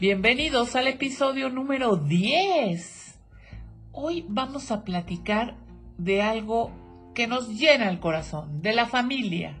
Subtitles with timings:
[0.00, 3.18] Bienvenidos al episodio número 10.
[3.90, 5.56] Hoy vamos a platicar
[5.96, 6.70] de algo
[7.16, 9.54] que nos llena el corazón, de la familia.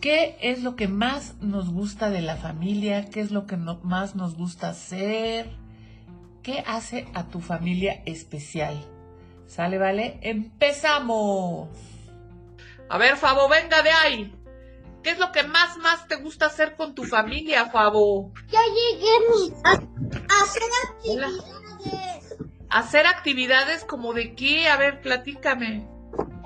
[0.00, 3.04] ¿Qué es lo que más nos gusta de la familia?
[3.04, 5.48] ¿Qué es lo que más nos gusta hacer?
[6.42, 8.74] ¿Qué hace a tu familia especial?
[9.46, 10.18] ¿Sale, vale?
[10.22, 11.68] ¡Empezamos!
[12.88, 14.35] A ver, Fabo, venga de ahí.
[15.06, 18.32] ¿Qué es lo que más, más te gusta hacer con tu familia, Fabo?
[18.48, 19.70] Ya llegué a,
[20.42, 22.36] hacer actividades.
[22.70, 24.66] ¿Hacer actividades como de qué?
[24.66, 25.88] A ver, platícame.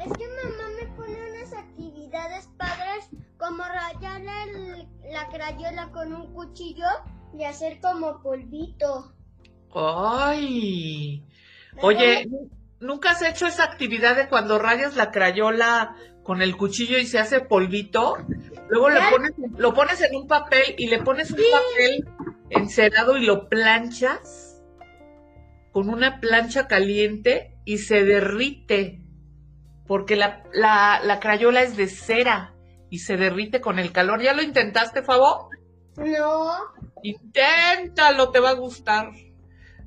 [0.04, 4.20] Es que mamá me pone unas actividades padres como rayar
[5.10, 6.88] la crayola con un cuchillo
[7.32, 9.14] y hacer como polvito.
[9.74, 11.24] ¡Ay!
[11.80, 12.28] Oye,
[12.78, 17.18] ¿nunca has hecho esa actividad de cuando rayas la crayola con el cuchillo y se
[17.18, 18.16] hace polvito?
[18.70, 22.08] Luego lo pones, lo pones en un papel y le pones un papel
[22.50, 24.62] encerado y lo planchas
[25.72, 29.02] con una plancha caliente y se derrite.
[29.86, 32.54] Porque la, la, crayola es de cera
[32.90, 34.22] y se derrite con el calor.
[34.22, 35.50] ¿Ya lo intentaste, Fabo?
[35.96, 36.52] No.
[37.02, 39.10] Inténtalo, te va a gustar.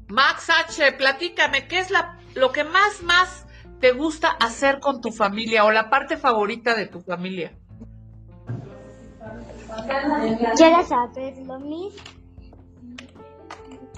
[0.10, 3.48] Max H, platícame, ¿qué es la, lo que más, más
[3.80, 7.58] te gusta hacer con tu familia o la parte favorita de tu familia?
[10.56, 11.96] ¿Quieres saberlo, Miss?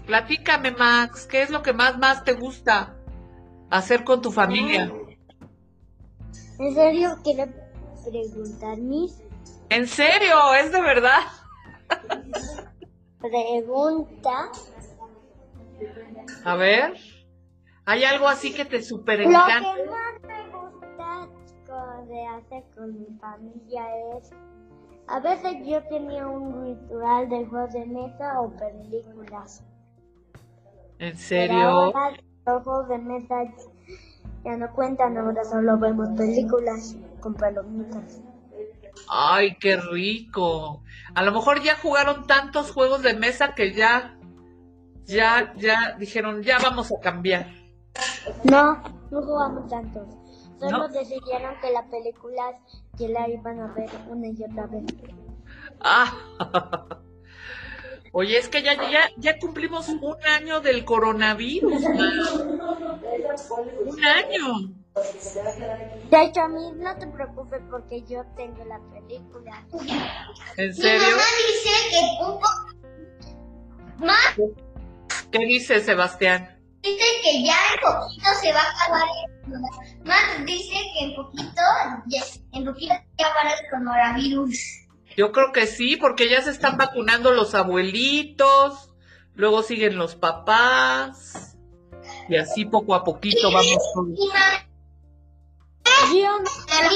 [0.06, 2.96] Platícame, Max, ¿qué es lo que más, más te gusta
[3.70, 4.92] hacer con tu familia?
[6.60, 7.48] ¿En serio quiere
[8.06, 9.22] preguntar, Miss?
[9.70, 10.54] ¿En serio?
[10.54, 11.20] ¿Es de verdad?
[13.20, 14.52] Pregunta.
[16.44, 16.94] A ver.
[17.86, 19.60] ¿Hay algo así que te super encanta?
[19.60, 23.84] Lo que más me gusta de hacer con mi familia
[24.18, 24.32] es
[25.08, 29.64] a veces yo tenía un ritual de juegos de mesa o películas.
[31.00, 31.94] ¿En serio?
[32.46, 33.36] los juegos de mesa
[34.44, 38.22] ya no cuentan, ahora solo vemos películas con palomitas.
[39.10, 40.84] Ay, qué rico.
[41.16, 44.18] A lo mejor ya jugaron tantos juegos de mesa que ya,
[45.06, 47.48] ya, ya dijeron, ya vamos a cambiar.
[48.44, 50.08] No, no jugamos tantos.
[50.60, 52.44] Solo decidieron que la película
[52.98, 54.84] que la iban a ver una y otra vez.
[55.80, 56.14] Ah.
[58.12, 61.84] Oye, es que ya, ya, ya cumplimos un año del coronavirus.
[63.86, 64.74] Un año.
[66.10, 69.68] De hecho, a mí no te preocupes porque yo tengo la película.
[70.56, 71.08] ¿En serio?
[71.08, 72.50] Mi mamá dice que poco...
[75.32, 76.55] ¿Qué dice Sebastián?
[76.86, 79.08] Dice que ya en poquito se va a acabar
[80.06, 81.62] Más dice que en poquito,
[82.52, 84.86] en poquito ya van el coronavirus.
[85.18, 88.94] Yo creo que sí, porque ya se están vacunando los abuelitos,
[89.34, 91.58] luego siguen los papás,
[92.30, 94.12] y así poco a poquito vamos con...
[94.12, 94.30] Los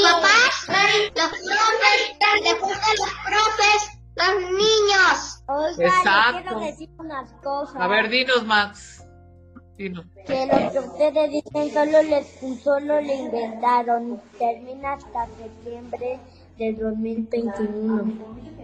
[0.04, 0.68] papás,
[1.16, 5.44] los profes, los profes, los niños.
[5.48, 6.42] Oiga, Exacto.
[6.44, 7.82] quiero decir unas cosas.
[7.82, 9.09] A ver, dinos, Max.
[9.80, 14.22] Que lo que ustedes dicen solo, les, solo le inventaron.
[14.38, 16.20] Termina hasta septiembre
[16.58, 18.14] de 2021.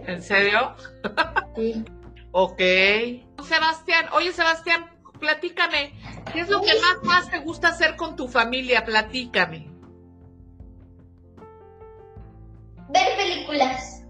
[0.06, 0.76] ¿En serio?
[1.56, 1.82] Sí.
[2.32, 2.60] ok.
[3.48, 5.94] Sebastián, oye Sebastián, platícame.
[6.34, 8.84] ¿Qué es lo que más, más te gusta hacer con tu familia?
[8.84, 9.70] Platícame.
[12.90, 14.04] Ver películas.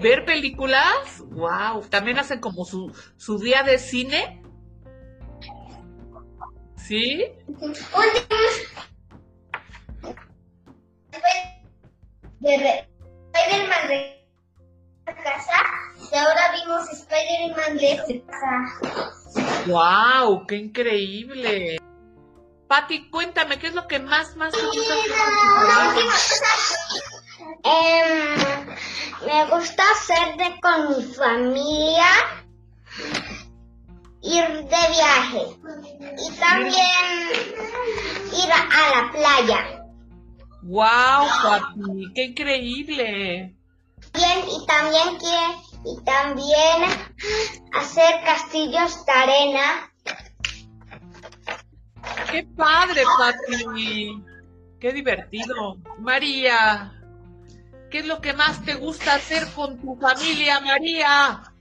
[0.00, 1.22] ¿Ver películas?
[1.30, 1.82] Wow.
[1.88, 4.41] ¿También hacen como su, su día de cine?
[6.92, 7.24] ¿Sí?
[12.40, 12.86] de
[13.32, 14.26] Spider-Man de
[15.06, 15.62] casa
[16.12, 19.64] y ahora vimos Spider-Man de casa.
[19.68, 20.46] ¡Wow!
[20.46, 21.78] ¡Qué increíble!
[22.68, 24.94] Pati, cuéntame, ¿qué es lo que más, más te gusta
[27.64, 28.36] eh,
[29.24, 32.41] Me gusta hacer de con mi familia
[34.32, 35.42] ir de viaje
[36.18, 37.28] y también
[38.32, 39.84] ir a la playa.
[40.62, 42.12] ¡Wow, papi!
[42.14, 43.54] ¡Qué increíble!
[44.14, 46.82] Bien, y también quiere, y también
[47.72, 49.92] hacer castillos de arena.
[52.30, 54.22] ¡Qué padre, papi!
[54.80, 55.76] ¡Qué divertido!
[55.98, 56.92] María,
[57.90, 61.51] ¿qué es lo que más te gusta hacer con tu familia, María?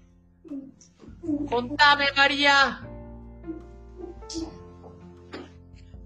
[1.49, 2.81] Contame, María.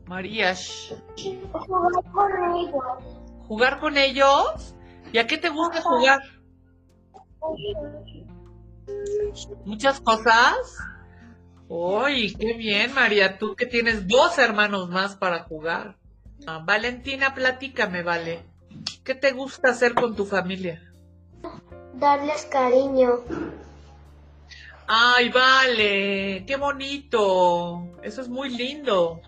[0.07, 0.53] María.
[1.51, 2.83] Jugar con ellos.
[3.47, 4.75] ¿Jugar con ellos?
[5.11, 6.19] ¿Y a qué te gusta jugar?
[9.65, 10.55] ¿Muchas cosas?
[11.67, 15.97] Uy, qué bien, María, tú que tienes dos hermanos más para jugar.
[16.45, 18.45] Ah, Valentina, platícame, vale.
[19.03, 20.93] ¿Qué te gusta hacer con tu familia?
[21.95, 23.21] Darles cariño.
[24.87, 27.91] Ay, vale, qué bonito.
[28.03, 29.21] Eso es muy lindo.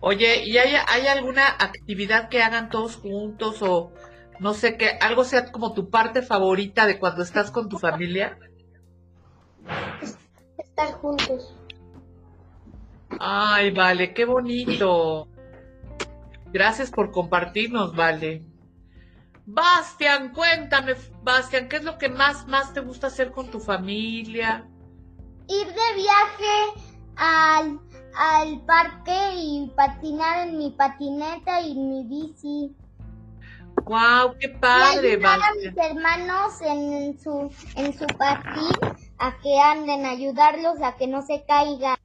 [0.00, 3.92] Oye, ¿y hay, hay alguna actividad que hagan todos juntos o
[4.38, 8.38] no sé, que algo sea como tu parte favorita de cuando estás con tu familia?
[10.58, 11.54] Estar juntos.
[13.18, 15.28] Ay, vale, qué bonito.
[16.52, 18.42] Gracias por compartirnos, vale.
[19.46, 24.66] Bastian, cuéntame, Bastian, ¿qué es lo que más, más te gusta hacer con tu familia?
[25.46, 26.82] Ir de viaje
[27.14, 27.80] al,
[28.16, 32.74] al parque y patinar en mi patineta y mi bici.
[33.84, 39.60] ¡Guau, qué padre, y ayudar a mis hermanos en su, en su patín a que
[39.60, 41.96] anden, ayudarlos a que no se caigan.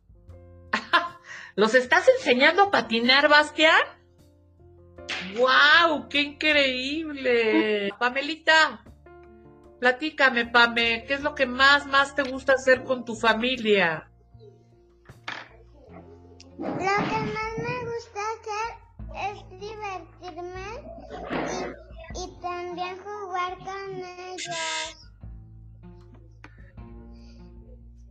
[1.55, 3.81] ¿Los estás enseñando a patinar, Bastian?
[5.37, 6.07] ¡Guau!
[6.09, 7.89] ¡Qué increíble!
[7.99, 8.83] Pamelita,
[9.79, 14.09] platícame, Pame, ¿qué es lo que más, más te gusta hacer con tu familia?
[16.57, 18.69] Lo que más me gusta hacer
[19.15, 20.69] es divertirme
[22.13, 24.97] y, y también jugar con ellos.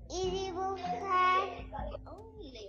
[0.09, 1.49] Y dibujar.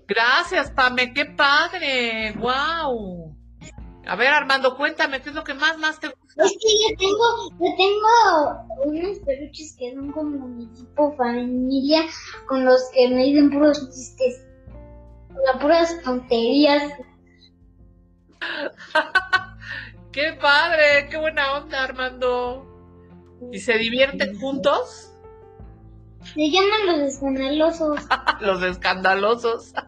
[0.08, 3.21] Gracias, Pame, qué padre, ¡Guau!
[4.08, 6.44] A ver, Armando, cuéntame, ¿qué es lo que más, más te gusta?
[6.44, 12.06] Es que yo tengo, yo tengo unos peluches que son como mi tipo familia,
[12.48, 14.44] con los que me dicen puros chistes,
[15.62, 16.94] puras tonterías.
[20.12, 21.08] ¡Qué padre!
[21.10, 22.66] ¡Qué buena onda, Armando!
[23.52, 25.12] ¿Y se divierten juntos?
[26.34, 28.00] Se llaman los escandalosos.
[28.42, 29.74] Los escandalosos.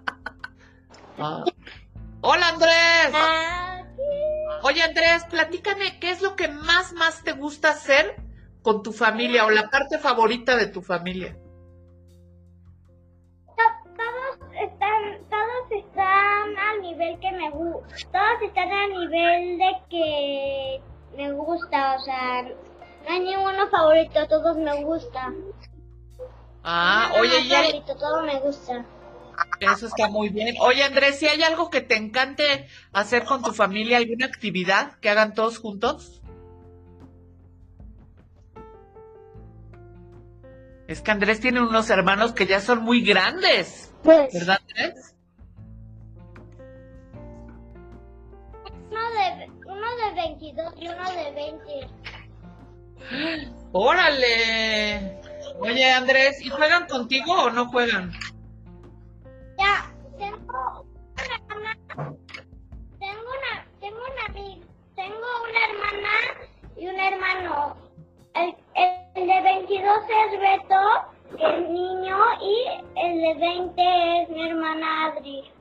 [1.20, 1.44] Ah.
[2.22, 3.14] Hola, Andrés.
[4.64, 8.16] Oye, Andrés, platícame, ¿qué es lo que más, más te gusta hacer
[8.62, 11.36] con tu familia o la parte favorita de tu familia?
[13.56, 17.88] Todos están, todos están al nivel que me gusta.
[18.12, 20.82] Todos están al nivel de que
[21.18, 25.34] me gusta, o sea, no hay ninguno favorito, todos me gusta.
[26.64, 28.86] Ah, oye, más y hay- favorito, todo me gusta.
[29.66, 30.56] Eso está muy bien.
[30.62, 35.10] Oye, Andrés, si hay algo que te encante hacer con tu familia, alguna actividad que
[35.10, 36.22] hagan todos juntos?
[40.88, 45.16] Es que Andrés tiene unos hermanos que ya son muy grandes, Pues, ¿verdad, Andrés?
[48.92, 51.88] uno de, uno de 22 y uno de 20.
[53.72, 55.20] ¡Órale!
[55.60, 58.12] Oye, Andrés, ¿y juegan contigo o no juegan?
[70.26, 70.82] Es Beto,
[71.40, 72.56] es niño, y
[73.00, 75.52] el de 20 es mi hermana Adri.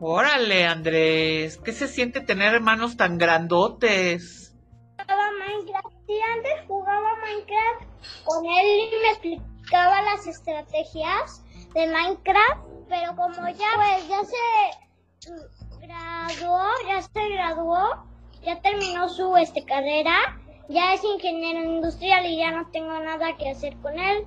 [0.00, 4.54] Órale, Andrés, ¿qué se siente tener hermanos tan grandotes?
[4.98, 11.44] Jugaba Minecraft, sí, antes jugaba Minecraft con él y me explicaba las estrategias
[11.74, 18.04] de Minecraft, pero como ya pues ya se graduó, ya se graduó,
[18.42, 20.39] ya terminó su este carrera,
[20.70, 24.24] ya es ingeniero industrial y ya no tengo nada que hacer con él.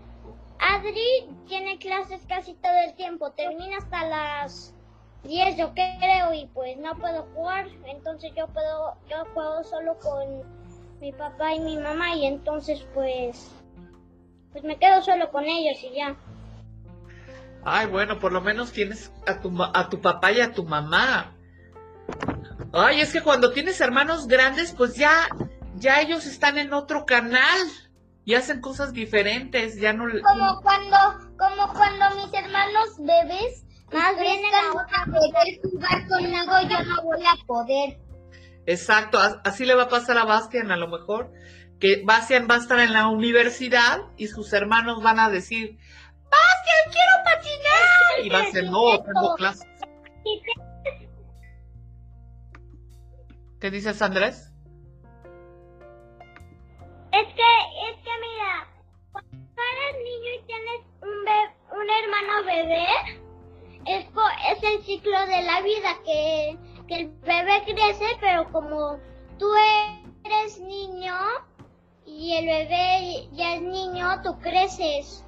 [0.60, 4.74] Adri tiene clases casi todo el tiempo, termina hasta las
[5.24, 10.44] 10 yo creo y pues no puedo jugar, entonces yo puedo, yo juego solo con
[11.00, 13.50] mi papá y mi mamá y entonces pues
[14.52, 16.16] pues me quedo solo con ellos y ya.
[17.66, 21.34] Ay, bueno, por lo menos tienes a tu, a tu papá y a tu mamá.
[22.74, 25.28] Ay, es que cuando tienes hermanos grandes, pues ya,
[25.76, 27.60] ya ellos están en otro canal
[28.26, 30.06] y hacen cosas diferentes, ya no...
[30.06, 30.98] Como cuando,
[31.38, 37.46] como cuando mis hermanos bebés más bien a poder jugar conmigo, yo no voy a
[37.46, 38.00] poder.
[38.66, 41.32] Exacto, as- así le va a pasar a Bastian a lo mejor,
[41.80, 45.78] que Bastian va a estar en la universidad y sus hermanos van a decir,
[46.32, 48.26] Bastian, quiero patinar.
[48.26, 49.68] Y va a decir, no, tengo clases.
[53.60, 54.53] ¿Qué dices, Andrés?
[57.14, 57.52] Es que,
[57.90, 58.68] es que mira,
[59.12, 62.86] cuando eres niño y tienes un, be- un hermano bebé,
[63.86, 68.98] es, co- es el ciclo de la vida, que, que el bebé crece, pero como
[69.38, 69.48] tú
[70.26, 71.14] eres niño
[72.06, 75.24] y el bebé ya es niño, tú creces.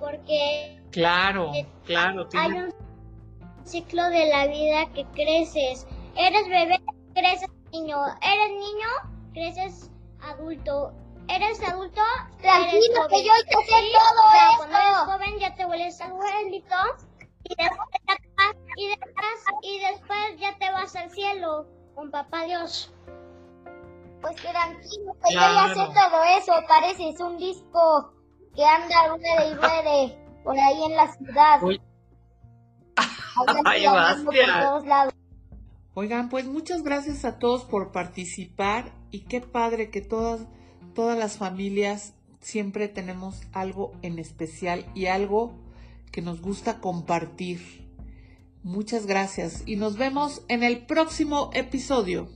[0.00, 1.52] Porque Claro,
[1.84, 2.22] claro.
[2.22, 2.74] hay tiene- un
[3.64, 5.86] ciclo de la vida que creces.
[6.16, 6.78] Eres bebé,
[7.14, 7.96] creces niño.
[8.20, 8.88] Eres niño,
[9.32, 10.92] creces adulto.
[11.28, 12.00] Eres adulto,
[12.40, 14.58] Tranquilo, que yo ya sé Sí, todo pero esto.
[14.58, 16.76] Cuando eres joven ya te vuelves abuelito
[17.44, 18.14] y después, te
[18.76, 22.92] y, después, y después ya te vas al cielo con papá Dios.
[24.20, 26.52] Pues tranquilo, que yo ya sé todo eso.
[26.68, 28.12] Pareces un disco
[28.54, 31.60] que anda ruede y ruede por ahí en la ciudad.
[33.64, 35.14] Ay, lados.
[35.94, 40.46] Oigan, pues muchas gracias a todos por participar y qué padre que todas,
[40.94, 45.52] todas las familias siempre tenemos algo en especial y algo
[46.10, 47.86] que nos gusta compartir.
[48.62, 52.28] Muchas gracias y nos vemos en el próximo episodio.